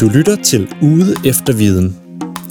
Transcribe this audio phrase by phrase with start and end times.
[0.00, 1.96] Du lytter til Ude efter Viden,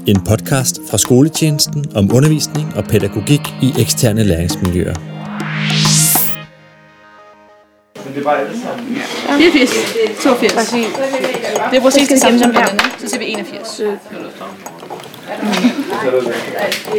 [0.08, 4.96] en podcast fra skoletjenesten om undervisning og pædagogik i eksterne læringsmiljøer.
[8.06, 8.98] Men det var alle sammen.
[9.38, 9.70] 84,
[10.24, 10.70] 82.
[11.72, 12.80] Det er præcis det samme som den anden.
[13.00, 13.82] Så siger vi 81.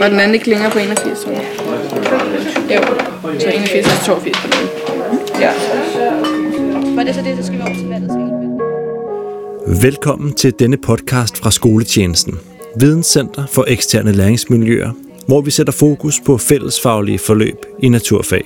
[0.02, 1.44] Og den anden ikke længere på 81, tror jeg.
[2.74, 2.80] Jo,
[3.40, 5.18] så 81 og 82 på den anden.
[5.40, 5.52] Ja.
[6.94, 8.10] Var det så det, så skal vi over til valget
[9.66, 12.38] Velkommen til denne podcast fra skoletjenesten,
[12.76, 14.92] Videnscenter for eksterne læringsmiljøer,
[15.26, 18.44] hvor vi sætter fokus på fællesfaglige forløb i naturfag.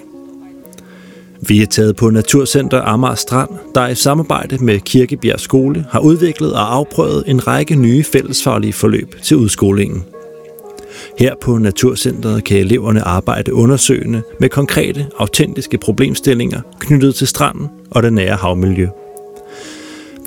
[1.49, 6.53] Vi er taget på Naturcenter Amager Strand, der i samarbejde med Kirkebjerg Skole har udviklet
[6.53, 10.05] og afprøvet en række nye fællesfaglige forløb til udskolingen.
[11.19, 18.03] Her på Naturcenteret kan eleverne arbejde undersøgende med konkrete, autentiske problemstillinger knyttet til stranden og
[18.03, 18.89] det nære havmiljø.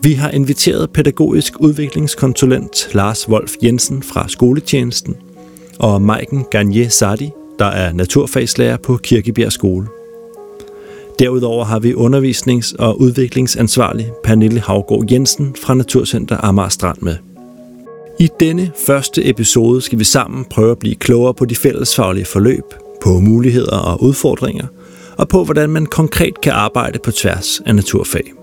[0.03, 5.15] Vi har inviteret pædagogisk udviklingskonsulent Lars Wolf Jensen fra skoletjenesten
[5.79, 9.87] og Maiken Garnier Sadi, der er naturfagslærer på Kirkebjerg Skole.
[11.19, 17.15] Derudover har vi undervisnings- og udviklingsansvarlig Pernille Havgård Jensen fra Naturcenter Amager Strand med.
[18.19, 22.63] I denne første episode skal vi sammen prøve at blive klogere på de fællesfaglige forløb,
[23.03, 24.65] på muligheder og udfordringer,
[25.17, 28.33] og på hvordan man konkret kan arbejde på tværs af naturfag.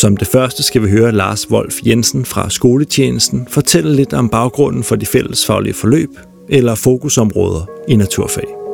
[0.00, 4.84] Som det første skal vi høre Lars Wolf Jensen fra skoletjenesten fortælle lidt om baggrunden
[4.84, 6.10] for de fællesfaglige forløb
[6.48, 8.67] eller fokusområder i naturfag.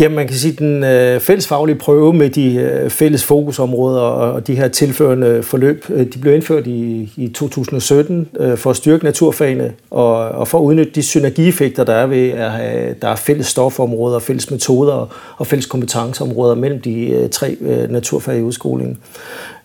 [0.00, 4.32] Jamen, man kan sige, at den øh, fællesfaglige prøve med de øh, fælles fokusområder og,
[4.32, 8.76] og de her tilførende forløb, øh, de blev indført i, i 2017 øh, for at
[8.76, 13.16] styrke naturfagene og, og for at udnytte de synergieffekter, der er ved, at der er
[13.16, 18.42] fælles stofområder, fælles metoder og, og fælles kompetenceområder mellem de øh, tre øh, naturfag i
[18.42, 18.98] udskolingen.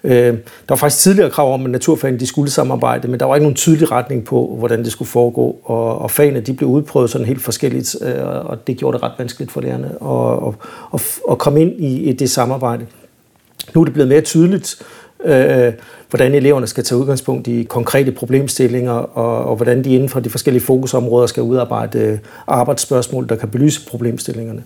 [0.03, 3.35] Øh, der var faktisk tidligere krav om, at naturfagene de skulle samarbejde, men der var
[3.35, 5.59] ikke nogen tydelig retning på, hvordan det skulle foregå.
[5.63, 9.13] Og, og fagene de blev udprøvet sådan helt forskelligt, øh, og det gjorde det ret
[9.17, 10.53] vanskeligt for lærerne at, at,
[10.93, 12.85] at, at komme ind i, i det samarbejde.
[13.75, 14.81] Nu er det blevet mere tydeligt,
[15.25, 15.73] øh,
[16.09, 20.29] hvordan eleverne skal tage udgangspunkt i konkrete problemstillinger, og, og hvordan de inden for de
[20.29, 24.63] forskellige fokusområder skal udarbejde arbejdsspørgsmål, der kan belyse problemstillingerne.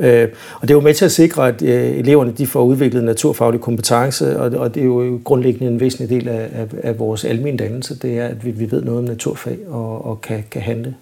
[0.00, 3.04] Øh, og det er jo med til at sikre, at øh, eleverne de får udviklet
[3.04, 7.24] naturfaglig kompetence, og, og det er jo grundlæggende en væsentlig del af, af, af vores
[7.24, 10.62] almindelige dannelse, det er, at vi, vi ved noget om naturfag og, og kan, kan
[10.62, 10.94] handle.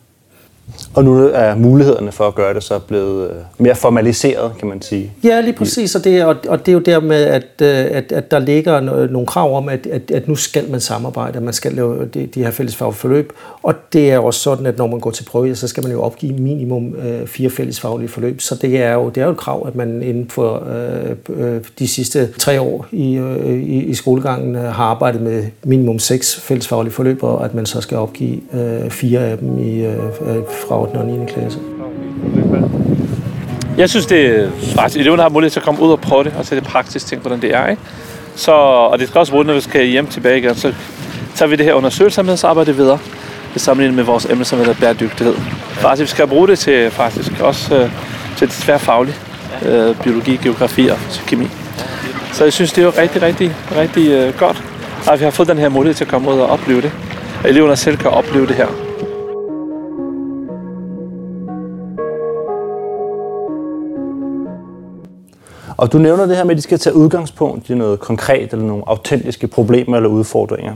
[0.95, 4.83] Og nu er mulighederne for at gøre det så blevet øh, mere formaliseret, kan man
[4.83, 5.13] sige.
[5.25, 5.95] Ja, lige præcis.
[5.95, 9.27] Og det, og, og det er jo dermed, at, øh, at, at der ligger nogle
[9.27, 12.43] krav om, at, at, at nu skal man samarbejde, at man skal lave de, de
[12.43, 13.33] her fælles forløb.
[13.63, 16.03] Og det er også sådan, at når man går til prøve, så skal man jo
[16.03, 18.41] opgive minimum øh, fire fællesfaglige forløb.
[18.41, 21.61] Så det er jo, det er jo et krav, at man inden for øh, øh
[21.79, 26.93] de sidste tre år i, øh, i, i skolegangen har arbejdet med minimum seks fællesfaglige
[26.93, 29.97] forløb, og at man så skal opgive øh, fire af dem i øh,
[30.69, 30.97] fra 8.
[30.97, 31.27] og 9.
[31.33, 31.59] klasse.
[33.77, 36.35] Jeg synes, det er faktisk, eleverne har mulighed til at komme ud og prøve det,
[36.39, 37.67] og se det praktisk ting, hvordan det er.
[37.67, 37.83] Ikke?
[38.35, 40.75] Så, og det skal også bruge, når vi skal hjem tilbage igen, så
[41.35, 42.99] tager vi det her undersøgelsesarbejde videre.
[43.55, 45.35] Det sammenligning med vores emne, som hedder bæredygtighed.
[45.71, 47.91] Faktisk, vi skal bruge det til faktisk også øh,
[48.37, 49.17] til det tværfaglige.
[49.67, 51.47] Øh, biologi, geografi og kemi.
[52.33, 54.65] Så jeg synes, det er jo rigtig, rigtig, rigtig øh, godt,
[55.13, 56.93] at vi har fået den her mulighed til at komme ud og opleve det.
[57.45, 58.90] At eleverne selv kan opleve det her.
[65.81, 68.65] Og du nævner det her med, at de skal tage udgangspunkt i noget konkret eller
[68.65, 70.75] nogle autentiske problemer eller udfordringer.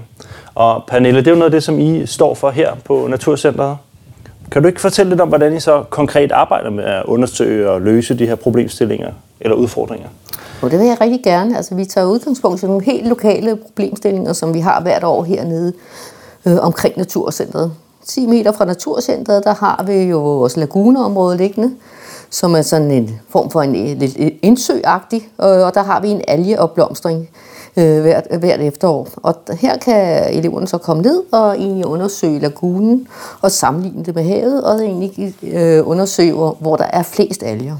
[0.55, 3.77] Og Pernille, det er jo noget af det, som I står for her på Naturcenteret.
[4.51, 7.81] Kan du ikke fortælle lidt om, hvordan I så konkret arbejder med at undersøge og
[7.81, 9.11] løse de her problemstillinger
[9.41, 10.09] eller udfordringer?
[10.63, 11.57] Og det vil jeg rigtig gerne.
[11.57, 15.73] Altså, vi tager udgangspunkt i nogle helt lokale problemstillinger, som vi har hvert år hernede
[16.47, 17.73] øh, omkring Naturcentret.
[18.05, 21.71] 10 meter fra Naturcentret, der har vi jo vores laguneområde liggende,
[22.34, 26.00] som er sådan en form for en øh, lidt øh, indsøagtig, øh, og der har
[26.00, 27.29] vi en algeopblomstring
[27.76, 29.09] øh, hvert, hvert efterår.
[29.17, 33.09] Og her kan eleverne så komme ned og egentlig undersøge lagunen
[33.41, 37.76] og sammenligne det med havet, og egentlig øh, undersøge, hvor, der er flest alger.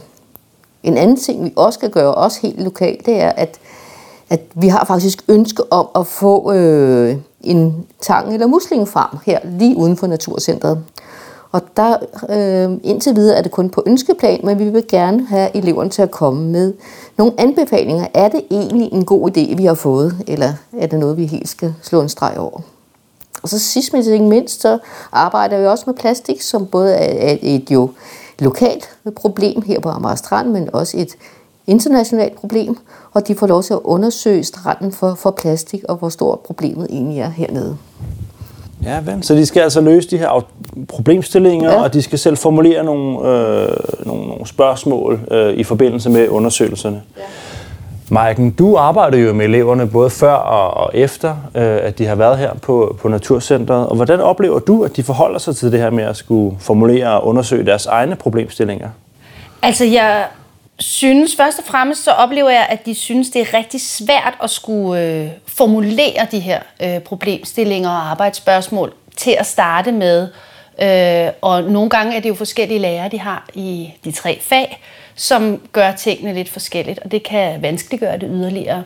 [0.82, 3.58] En anden ting, vi også kan gøre, også helt lokalt, det er, at,
[4.31, 9.76] at vi har faktisk ønske om at få øh, en tang eller muslingefarm her lige
[9.76, 10.79] uden for Naturcentret.
[11.55, 11.97] Og der
[12.29, 16.03] øh, indtil videre er det kun på ønskeplan, men vi vil gerne have eleverne til
[16.03, 16.75] at komme med
[17.17, 18.06] nogle anbefalinger.
[18.15, 21.49] Er det egentlig en god idé, vi har fået, eller er det noget, vi helt
[21.49, 22.61] skal slå en streg over?
[23.43, 24.79] Og så sidst men ikke mindst, så
[25.12, 27.91] arbejder vi også med plastik, som både er et jo
[28.39, 31.17] lokalt problem her på Amager Strand, men også et
[31.67, 32.77] internationalt problem,
[33.12, 36.87] og de får lov til at undersøge stranden for, for plastik, og hvor stort problemet
[36.91, 37.77] egentlig er hernede.
[38.84, 39.22] Ja, vel.
[39.22, 40.46] Så de skal altså løse de her
[40.88, 41.82] problemstillinger, ja.
[41.82, 43.69] og de skal selv formulere nogle, øh,
[44.06, 47.02] nogle, nogle spørgsmål øh, i forbindelse med undersøgelserne.
[47.16, 47.22] Ja.
[48.08, 52.14] Maiken, du arbejder jo med eleverne både før og, og efter, øh, at de har
[52.14, 53.86] været her på, på Naturcentret.
[53.86, 57.20] Og hvordan oplever du, at de forholder sig til det her med at skulle formulere
[57.20, 58.88] og undersøge deres egne problemstillinger?
[59.62, 60.25] Altså, jeg
[60.84, 64.50] synes først og fremmest, så oplever jeg, at de synes, det er rigtig svært at
[64.50, 70.28] skulle øh, formulere de her øh, problemstillinger og arbejdsspørgsmål til at starte med.
[70.82, 74.81] Øh, og nogle gange er det jo forskellige lærere, de har i de tre fag
[75.14, 78.84] som gør tingene lidt forskelligt, og det kan vanskeliggøre det yderligere.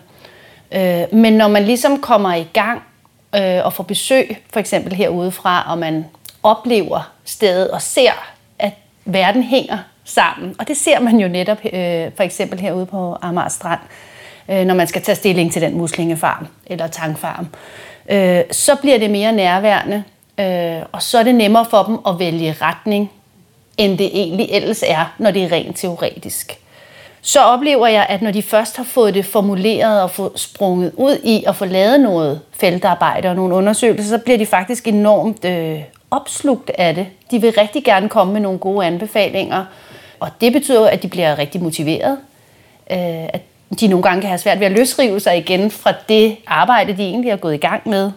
[0.72, 2.82] Øh, men når man ligesom kommer i gang
[3.34, 6.04] øh, og får besøg, for eksempel herudefra, og man
[6.42, 8.12] oplever stedet og ser,
[8.58, 8.72] at
[9.04, 9.78] verden hænger
[10.08, 13.80] sammen, og det ser man jo netop øh, for eksempel herude på Amager Strand,
[14.48, 17.46] øh, når man skal tage stilling til den muslingefarm eller tangfarm,
[18.10, 20.04] øh, så bliver det mere nærværende,
[20.40, 23.10] øh, og så er det nemmere for dem at vælge retning
[23.78, 26.58] end det egentlig ellers er, når det er rent teoretisk.
[27.20, 31.18] Så oplever jeg, at når de først har fået det formuleret og få sprunget ud
[31.24, 35.80] i at få lavet noget feltarbejde og nogle undersøgelser, så bliver de faktisk enormt øh,
[36.10, 37.06] opslugt af det.
[37.30, 39.64] De vil rigtig gerne komme med nogle gode anbefalinger,
[40.20, 42.18] og det betyder at de bliver rigtig motiveret.
[42.90, 43.40] Øh, at
[43.80, 47.02] de nogle gange kan have svært ved at løsrive sig igen fra det arbejde, de
[47.02, 48.10] egentlig har gået i gang med.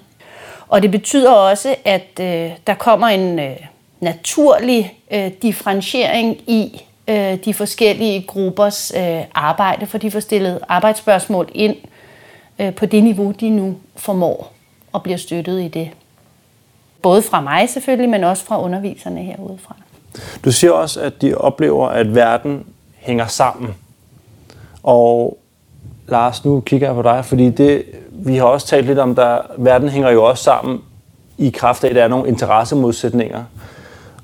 [0.68, 3.40] Og det betyder også, at øh, der kommer en...
[3.40, 3.58] Øh,
[4.02, 11.50] naturlig øh, differentiering i øh, de forskellige gruppers øh, arbejde, for de får stillet arbejdsspørgsmål
[11.54, 11.76] ind
[12.60, 14.54] øh, på det niveau, de nu formår
[14.92, 15.90] og bliver støttet i det.
[17.02, 19.76] Både fra mig selvfølgelig, men også fra underviserne herudefra.
[20.46, 22.66] Du siger også, at de oplever, at verden
[22.96, 23.76] hænger sammen.
[24.84, 25.38] Og
[26.08, 29.42] Lars, nu kigger jeg på dig, fordi det, vi har også talt lidt om, at
[29.58, 30.80] verden hænger jo også sammen
[31.38, 33.44] i kraft af, at der er nogle interessemodsætninger.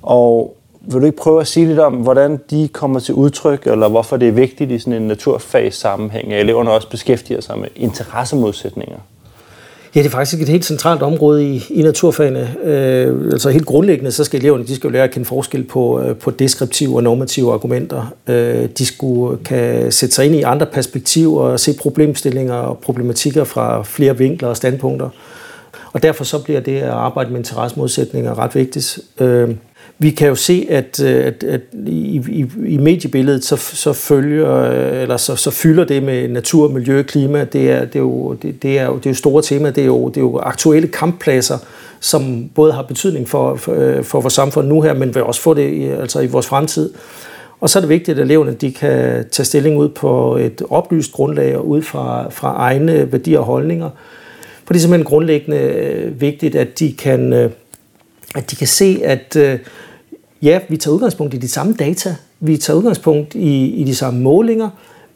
[0.01, 3.87] Og vil du ikke prøve at sige lidt om, hvordan de kommer til udtryk, eller
[3.87, 7.67] hvorfor det er vigtigt i sådan en naturfags sammenhæng, at eleverne også beskæftiger sig med
[7.75, 8.97] interessemodsætninger?
[9.95, 12.55] Ja, det er faktisk et helt centralt område i, i naturfagene.
[12.63, 16.01] Øh, altså helt grundlæggende, så skal eleverne de skal jo lære at kende forskel på,
[16.01, 18.13] øh, på deskriptive og normative argumenter.
[18.27, 23.43] Øh, de skulle kan sætte sig ind i andre perspektiver og se problemstillinger og problematikker
[23.43, 25.09] fra flere vinkler og standpunkter.
[25.93, 28.99] Og derfor så bliver det at arbejde med interessemodsætninger ret vigtigt.
[29.19, 29.49] Øh,
[29.99, 34.55] vi kan jo se, at, øh, at, at i, i, i mediebilledet, så, så følger,
[34.55, 38.33] øh, eller så, så fylder det med natur, miljø, klima, det er, det er, jo,
[38.33, 40.37] det, det er, jo, det er jo store temaer, det er jo, det er jo
[40.37, 41.57] aktuelle kamppladser,
[41.99, 45.41] som både har betydning for, for, øh, for vores samfund nu her, men vil også
[45.41, 46.93] få det i, altså i vores fremtid.
[47.59, 51.11] Og så er det vigtigt, at eleverne de kan tage stilling ud på et oplyst
[51.11, 53.89] grundlag og ud fra, fra egne værdier og holdninger.
[54.65, 57.33] For det er simpelthen grundlæggende vigtigt, at de kan,
[58.35, 59.37] at de kan se, at
[60.41, 64.19] ja, vi tager udgangspunkt i de samme data, vi tager udgangspunkt i, i de samme
[64.19, 64.69] målinger,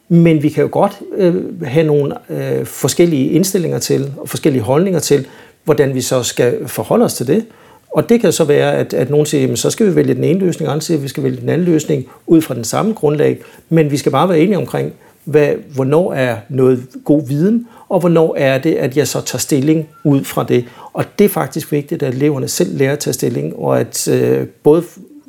[0.08, 5.00] men vi kan jo godt øh, have nogle øh, forskellige indstillinger til, og forskellige holdninger
[5.00, 5.26] til,
[5.64, 7.46] hvordan vi så skal forholde os til det.
[7.90, 10.24] Og det kan så være, at, at nogen siger, jamen, så skal vi vælge den
[10.24, 12.64] ene løsning, og andre siger, at vi skal vælge den anden løsning ud fra den
[12.64, 14.92] samme grundlag, men vi skal bare være enige omkring,
[15.24, 19.88] hvad, hvornår er noget god viden, og hvornår er det, at jeg så tager stilling
[20.04, 20.64] ud fra det.
[20.92, 24.46] Og det er faktisk vigtigt, at eleverne selv lærer at tage stilling, og at øh,
[24.62, 24.82] både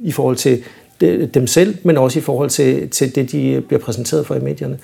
[0.03, 0.63] i forhold til
[1.33, 4.79] dem selv, men også i forhold til, til det, de bliver præsenteret for i medierne.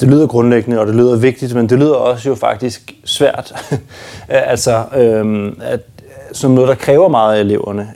[0.00, 3.76] Det lyder grundlæggende, og det lyder vigtigt, men det lyder også jo faktisk svært.
[4.28, 5.80] altså, øhm, at,
[6.32, 7.88] som noget, der kræver meget af eleverne,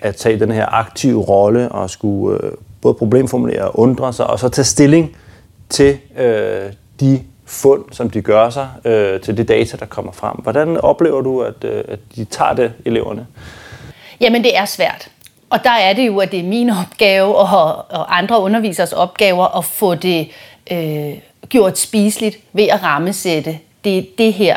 [0.00, 4.38] at tage den her aktive rolle og skulle øh, både problemformulere og undre sig, og
[4.38, 5.16] så tage stilling
[5.68, 10.36] til øh, de fund, som de gør sig, øh, til det data, der kommer frem.
[10.36, 13.26] Hvordan oplever du, at, øh, at de tager det, eleverne?
[14.20, 15.08] Jamen, det er svært.
[15.50, 19.58] Og der er det jo, at det er min opgave og, og andre undervisers opgaver
[19.58, 20.28] at få det
[20.70, 21.14] øh,
[21.48, 24.56] gjort spiseligt ved at rammesætte det, det her.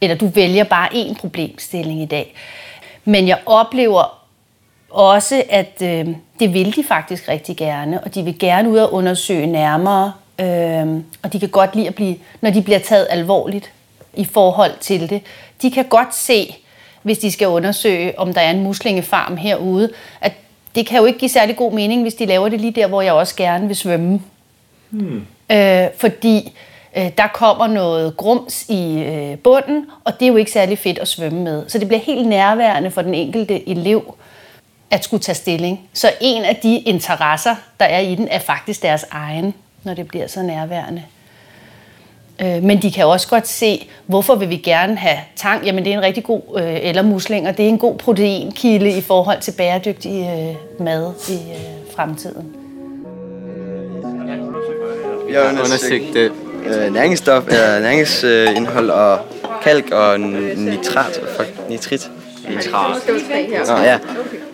[0.00, 2.34] Eller du vælger bare én problemstilling i dag.
[3.04, 4.18] Men jeg oplever
[4.90, 6.06] også, at øh,
[6.40, 11.02] det vil de faktisk rigtig gerne, og de vil gerne ud og undersøge nærmere, øh,
[11.22, 13.72] og de kan godt lide at blive, når de bliver taget alvorligt
[14.14, 15.22] i forhold til det.
[15.62, 16.56] De kan godt se,
[17.02, 19.90] hvis de skal undersøge, om der er en muslingefarm herude,
[20.20, 20.32] at
[20.74, 23.02] det kan jo ikke give særlig god mening, hvis de laver det lige der, hvor
[23.02, 24.20] jeg også gerne vil svømme.
[24.90, 25.26] Hmm.
[25.52, 26.52] Øh, fordi
[26.96, 30.98] øh, der kommer noget grums i øh, bunden, og det er jo ikke særlig fedt
[30.98, 31.68] at svømme med.
[31.68, 34.14] Så det bliver helt nærværende for den enkelte elev
[34.90, 35.80] at skulle tage stilling.
[35.92, 39.54] Så en af de interesser, der er i den, er faktisk deres egen.
[39.82, 41.02] når det bliver så nærværende.
[42.42, 45.64] Øh, men de kan også godt se, hvorfor vil vi gerne have tang?
[45.66, 49.00] Jamen det er en rigtig god, øh, eller muslinger, det er en god proteinkilde i
[49.00, 52.54] forhold til bæredygtig øh, mad i øh, fremtiden.
[55.28, 59.18] Vi har undersøgt øh, næringsstof, eller næringsindhold og
[59.62, 61.20] kalk og nitrat,
[61.68, 62.10] nitrit.
[62.48, 63.02] Nitrat.
[63.68, 63.98] Nå, ja.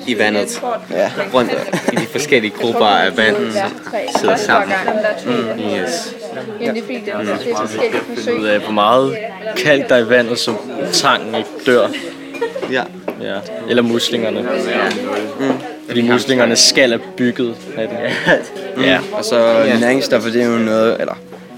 [0.06, 0.62] I vandet.
[0.90, 1.10] Ja.
[1.34, 1.52] Rundt
[1.92, 3.70] i de forskellige grupper af vand, som
[4.20, 4.76] sidder sammen.
[5.26, 6.14] Mm, yes.
[8.16, 9.16] Finde ud af, hvor meget
[9.56, 10.54] kalk der er i vandet, så
[10.92, 11.88] tangen ikke dør.
[12.70, 12.82] Ja.
[13.22, 13.38] ja.
[13.68, 14.40] Eller muslingerne.
[15.40, 15.52] Mm.
[15.86, 17.98] Fordi muslingerne skal er bygget af det.
[18.84, 21.14] Ja, og så næringsstoffer, det er jo noget, eller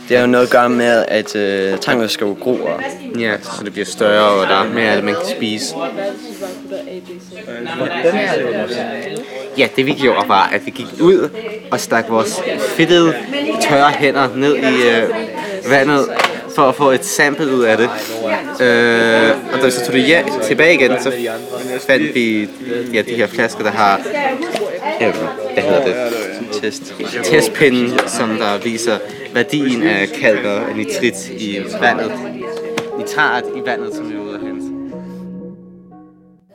[0.08, 2.50] det har jo noget at gøre med, at øh, tangen skal jo gro.
[2.50, 2.82] Og...
[3.18, 5.74] Ja, så det bliver større, og der er mere af det, man kan spise.
[9.58, 11.28] Ja, det vi gjorde var, at vi gik ud
[11.70, 13.14] og stak vores fedtede,
[13.68, 15.08] tørre hænder ned i øh,
[15.70, 16.08] vandet
[16.54, 17.90] for at få et sample ud af det.
[18.60, 21.12] Øh, og da vi så tog det ja, tilbage igen, så
[21.86, 22.48] fandt vi
[22.92, 24.00] ja, de her flasker, der har
[25.02, 25.14] øh,
[25.54, 25.94] hvad hedder det?
[26.62, 26.94] Test.
[27.24, 28.98] Testpinden, som der viser
[29.34, 32.12] værdien af kalk og nitrit i vandet.
[32.98, 34.25] Nitrat i vandet, som jo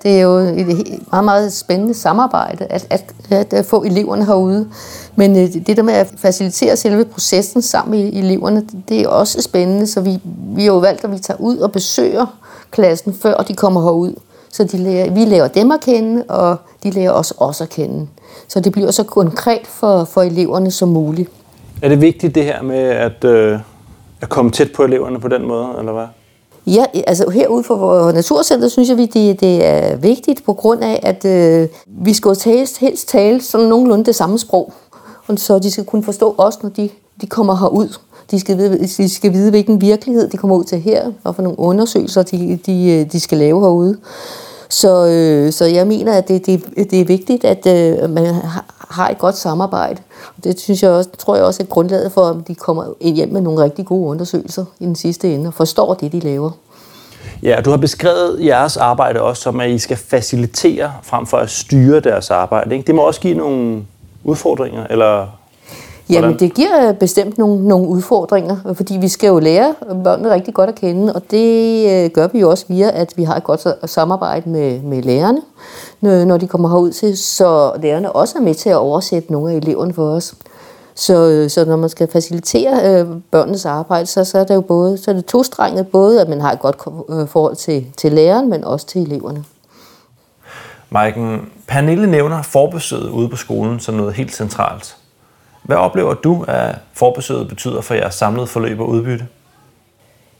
[0.03, 0.67] det er jo et
[1.11, 4.69] meget, meget spændende samarbejde at, at, at, at få eleverne herude.
[5.15, 9.41] Men øh, det der med at facilitere selve processen sammen med eleverne, det er også
[9.41, 9.87] spændende.
[9.87, 10.19] Så vi,
[10.55, 12.37] vi har jo valgt, at vi tager ud og besøger
[12.71, 14.13] klassen, før de kommer herud.
[14.49, 18.07] Så de lærer, vi lærer dem at kende, og de lærer os også at kende.
[18.47, 21.29] Så det bliver så konkret for, for eleverne som muligt.
[21.81, 23.59] Er det vigtigt det her med at, øh,
[24.21, 26.05] at komme tæt på eleverne på den måde, eller hvad?
[26.67, 30.99] Ja, altså herude for vores naturcenter, synes jeg, det, det er vigtigt på grund af,
[31.03, 34.73] at øh, vi skal jo tale, helst tale sådan nogenlunde det samme sprog.
[35.27, 36.89] Og så de skal kunne forstå os, når de,
[37.21, 37.97] de kommer herud.
[38.31, 41.41] De skal, vide, de skal vide, hvilken virkelighed de kommer ud til her, og for
[41.41, 43.97] nogle undersøgelser, de, de, øh, de skal lave herude.
[44.71, 48.35] Så, øh, så jeg mener, at det, det, det er vigtigt, at øh, man
[48.89, 50.01] har et godt samarbejde.
[50.43, 53.41] Det synes jeg også, tror jeg også er grundlaget for, at de kommer hjem med
[53.41, 56.51] nogle rigtig gode undersøgelser i den sidste ende og forstår det, de laver.
[57.43, 61.49] Ja, du har beskrevet jeres arbejde også som, at I skal facilitere frem for at
[61.49, 62.75] styre deres arbejde.
[62.75, 62.87] Ikke?
[62.87, 63.83] Det må også give nogle
[64.23, 65.27] udfordringer, eller
[66.11, 70.69] Jamen, det giver bestemt nogle, nogle udfordringer, fordi vi skal jo lære børnene rigtig godt
[70.69, 73.67] at kende, og det øh, gør vi jo også via, at vi har et godt
[73.89, 75.41] samarbejde med, med lærerne,
[76.25, 79.55] når de kommer herud til, så lærerne også er med til at oversætte nogle af
[79.55, 80.33] eleverne for os.
[80.95, 84.97] Så, så når man skal facilitere øh, børnenes arbejde, så, så er det jo både
[84.97, 86.77] så er det tostrenget, både at man har et godt
[87.09, 89.43] øh, forhold til, til læreren, men også til eleverne.
[90.89, 94.95] Maiken, Pernille nævner forbesøget ude på skolen som noget helt centralt.
[95.63, 99.27] Hvad oplever du, at forbesøget betyder for jeres samlede forløb og udbytte?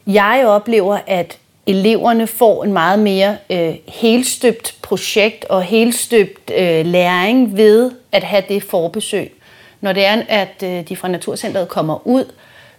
[0.08, 7.58] Jeg oplever, at eleverne får en meget mere øh, helstøbt projekt og helstøbt øh, læring
[7.58, 9.34] ved at have det forbesøg.
[9.82, 12.26] Når det er, at øh, de fra Naturcentret kommer ud,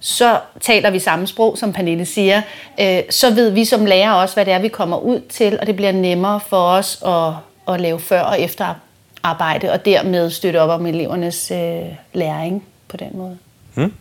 [0.00, 2.42] så taler vi samme sprog, som Pernille siger.
[2.80, 5.66] Øh, så ved vi som lærer også, hvad det er, vi kommer ud til, og
[5.66, 7.32] det bliver nemmere for os at,
[7.74, 8.74] at lave før- og efter
[9.22, 13.38] efterarbejde, og dermed støtte op om elevernes øh, læring på den måde.
[13.74, 13.92] Hmm.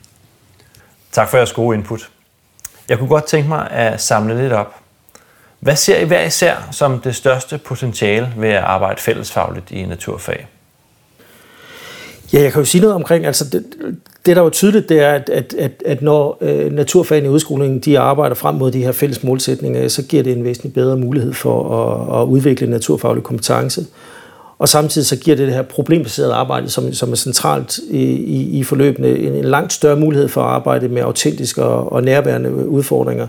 [1.12, 2.10] Tak for jeres gode input.
[2.90, 4.76] Jeg kunne godt tænke mig at samle lidt op.
[5.60, 10.48] Hvad ser I hver især som det største potentiale ved at arbejde fællesfagligt i naturfag?
[12.34, 13.66] Ja, jeg kan jo sige noget omkring, altså det,
[14.26, 17.30] det der er jo tydeligt, det er, at, at, at, at når øh, naturfagene i
[17.30, 20.98] udskolingen, de arbejder frem mod de her fælles målsætninger, så giver det en væsentlig bedre
[20.98, 23.86] mulighed for at, at udvikle naturfaglig kompetence.
[24.62, 28.60] Og samtidig så giver det det her problembaserede arbejde, som, som er centralt i, i,
[28.60, 32.68] i forløbene, en, en langt større mulighed for at arbejde med autentiske og, og nærværende
[32.68, 33.28] udfordringer.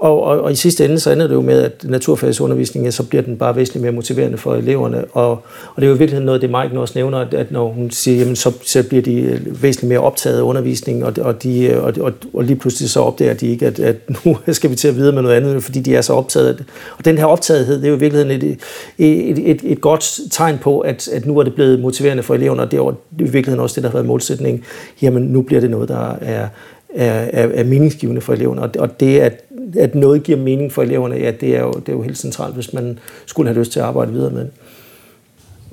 [0.00, 3.22] Og, og, og i sidste ende, så ender det jo med, at naturfagsundervisningen, så bliver
[3.22, 5.04] den bare væsentligt mere motiverende for eleverne.
[5.12, 7.90] Og, og det er jo virkelig noget, det Mike også nævner, at, at når hun
[7.90, 11.64] siger, jamen, så, så bliver de øh, væsentligt mere optaget af undervisningen, og, og, de,
[11.64, 14.76] øh, og, og, og lige pludselig så opdager de ikke, at, at nu skal vi
[14.76, 16.66] til at videre med noget andet, fordi de er så optaget af det.
[16.98, 18.58] Og den her optagethed, det er jo i virkeligheden et,
[18.98, 22.62] et, et, et godt tegn på, at, at nu er det blevet motiverende for eleverne,
[22.62, 24.64] og det er i virkeligheden også det, der har været målsætningen.
[25.02, 26.48] Jamen, nu bliver det noget, der er
[26.94, 28.62] er, er, er meningsgivende for eleverne.
[28.62, 29.44] og Og det, at,
[29.78, 32.54] at noget giver mening for eleverne, ja, det er, jo, det er jo helt centralt,
[32.54, 34.50] hvis man skulle have lyst til at arbejde videre med det.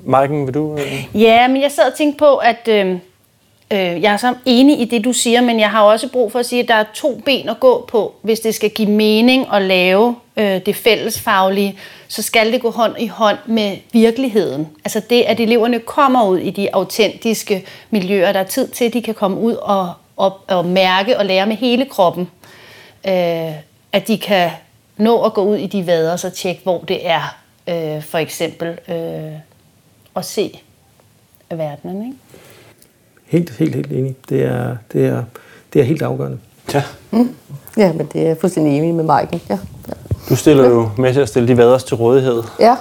[0.04, 0.78] Marken, vil du?
[1.14, 2.90] Ja, men jeg sad og tænkte på, at øh,
[3.72, 6.38] øh, jeg er så enig i det, du siger, men jeg har også brug for
[6.38, 9.46] at sige, at der er to ben at gå på, hvis det skal give mening
[9.52, 11.78] at lave øh, det fællesfaglige,
[12.08, 14.68] så skal det gå hånd i hånd med virkeligheden.
[14.84, 18.92] Altså det, at eleverne kommer ud i de autentiske miljøer, der er tid til, at
[18.92, 22.30] de kan komme ud og, at, at mærke og lære med hele kroppen,
[23.08, 23.52] øh,
[23.92, 24.50] at de kan
[24.96, 27.36] nå at gå ud i de vader og så tjekke, hvor det er,
[27.68, 29.32] øh, for eksempel øh,
[30.16, 30.60] at se
[31.50, 32.02] verdenen.
[32.02, 32.16] Ikke?
[33.26, 34.16] Helt, helt, helt enig.
[34.28, 35.24] Det er, det er,
[35.72, 36.38] det er helt afgørende.
[36.74, 36.82] Ja.
[37.10, 37.34] Mm.
[37.76, 39.40] Ja, men det er fuldstændig enig med Maiken.
[39.48, 39.58] Ja.
[39.88, 39.92] ja.
[40.28, 40.70] Du stiller ja.
[40.70, 42.42] jo med til at stille de vaders til rådighed.
[42.60, 42.76] Ja.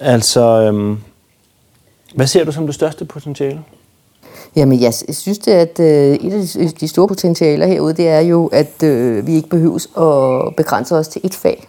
[0.00, 0.98] Altså, øhm,
[2.14, 3.62] hvad ser du som det største potentiale?
[4.56, 8.46] Jamen, jeg synes, det, at øh, et af de, store potentialer herude, det er jo,
[8.46, 11.68] at øh, vi ikke behøves at begrænse os til et fag.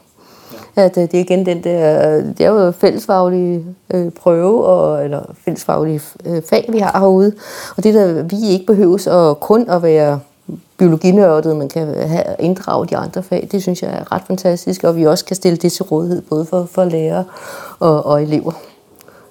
[0.76, 5.22] At øh, det er igen den der, det er jo fællesfaglige øh, prøve, og, eller
[5.46, 7.34] fællesfaglige øh, fag, vi har herude.
[7.78, 10.20] Og det der, vi ikke behøves at kun at være
[10.78, 14.96] biologinørdet, man kan have, inddrage de andre fag, det synes jeg er ret fantastisk, og
[14.96, 17.24] vi også kan stille det til rådighed, både for, for lærere
[17.80, 18.52] og, og elever.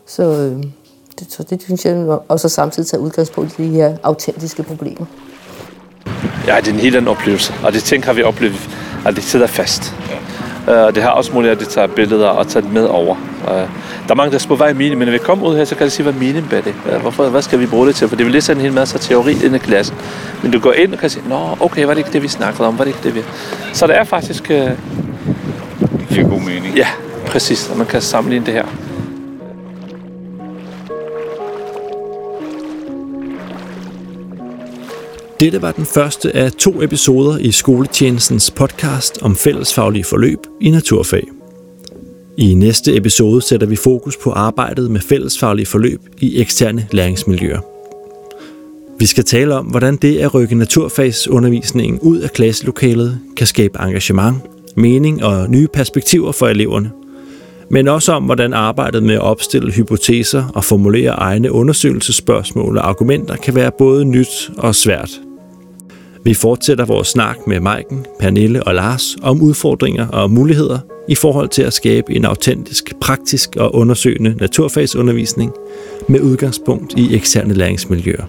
[0.06, 0.64] Så, øh,
[1.18, 5.06] det, så det synes jeg, og så samtidig tage udgangspunkt i de her autentiske problemer.
[6.46, 8.70] Ja, det er en helt anden oplevelse, og det ting har vi oplevet,
[9.06, 9.94] at det sidder fast.
[10.10, 10.16] Ja.
[10.88, 13.16] Uh, det har også mulighed, at de tager billeder og tager det med over.
[13.44, 14.98] Uh, der er mange, der spørger, hvad er meningen?
[14.98, 16.74] Men når vi kommer ud her, så kan de sige, hvad er meningen med det?
[16.94, 18.08] Uh, hvorfor, hvad skal vi bruge det til?
[18.08, 19.96] For det vil læse en hel masse teori ind i klassen.
[20.42, 22.68] Men du går ind og kan sige, nå, okay, var det ikke det, vi snakkede
[22.68, 22.78] om?
[22.78, 23.22] Var det ikke det, vi...
[23.72, 24.42] Så det er faktisk...
[24.50, 24.56] Uh...
[24.56, 26.76] Det giver god mening.
[26.76, 26.86] Ja,
[27.26, 27.68] præcis.
[27.70, 28.64] Og man kan sammenligne det her.
[35.40, 41.24] Dette var den første af to episoder i skoletjenestens podcast om fællesfaglige forløb i naturfag.
[42.36, 47.60] I næste episode sætter vi fokus på arbejdet med fællesfaglige forløb i eksterne læringsmiljøer.
[48.98, 54.36] Vi skal tale om, hvordan det at rykke naturfagsundervisningen ud af klasselokalet kan skabe engagement,
[54.76, 56.90] mening og nye perspektiver for eleverne.
[57.70, 63.36] Men også om, hvordan arbejdet med at opstille hypoteser og formulere egne undersøgelsesspørgsmål og argumenter
[63.36, 65.20] kan være både nyt og svært.
[66.24, 70.78] Vi fortsætter vores snak med Maiken, Pernille og Lars om udfordringer og muligheder
[71.08, 75.52] i forhold til at skabe en autentisk, praktisk og undersøgende naturfagsundervisning
[76.08, 78.24] med udgangspunkt i eksterne læringsmiljøer.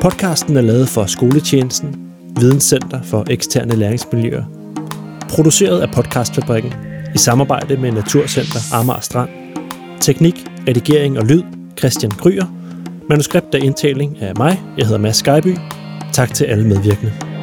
[0.00, 1.96] Podcasten er lavet for Skoletjenesten,
[2.40, 4.44] Videnscenter for eksterne læringsmiljøer.
[5.28, 6.72] Produceret af Podcastfabrikken
[7.14, 9.30] i samarbejde med Naturcenter Amager Strand.
[10.00, 11.42] Teknik, redigering og lyd
[11.78, 12.44] Christian Gryer.
[13.08, 14.62] Manuskript og indtaling af mig.
[14.78, 15.56] Jeg hedder Mads Skyby.
[16.12, 17.37] Tak til alle medvirkende.